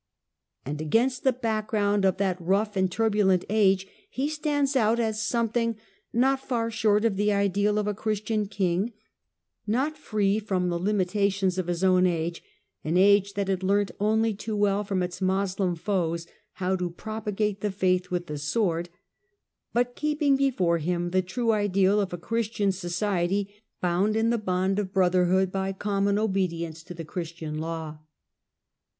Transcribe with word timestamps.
And 0.65 0.81
against 0.81 1.23
the 1.23 1.31
background 1.31 2.05
of 2.05 2.17
that 2.17 2.41
rough 2.41 2.75
and 2.75 2.91
tur 2.91 3.11
bulent 3.11 3.45
age 3.49 3.85
he 4.09 4.29
stands 4.29 4.75
out 4.75 4.99
as 4.99 5.21
something 5.21 5.75
not 6.11 6.39
far 6.39 6.71
short 6.71 7.05
of 7.05 7.17
the 7.17 7.31
ideal 7.31 7.77
of 7.77 7.85
a 7.85 7.93
Christian 7.93 8.47
king; 8.47 8.93
not 9.67 9.95
free 9.95 10.39
from 10.39 10.69
the 10.69 10.79
limita 10.79 11.31
tions 11.31 11.59
of 11.59 11.67
his 11.67 11.83
own 11.83 12.07
age— 12.07 12.41
an 12.83 12.97
age 12.97 13.35
that 13.35 13.47
had 13.47 13.61
learnt 13.61 13.91
only 13.99 14.33
too 14.33 14.55
well 14.55 14.83
from 14.83 15.03
its 15.03 15.21
Moslem 15.21 15.75
foes 15.75 16.25
how 16.53 16.75
to 16.75 16.89
propagate 16.89 17.61
the 17.61 17.69
faith 17.69 18.09
with 18.09 18.25
the 18.25 18.39
sword— 18.39 18.89
but 19.71 19.95
keeping 19.95 20.35
before 20.35 20.79
him 20.79 21.11
the 21.11 21.21
true 21.21 21.51
ideal 21.51 22.01
of 22.01 22.11
a 22.11 22.17
Christian 22.17 22.71
society 22.71 23.53
bound 23.81 24.15
in 24.15 24.31
the 24.31 24.39
bond 24.39 24.79
of 24.79 24.93
brotherhood 24.93 25.51
by 25.51 25.71
common 25.71 26.17
obedience 26.17 26.81
to 26.81 26.95
the 26.95 27.05
Christian 27.05 27.59
law. 27.59 27.99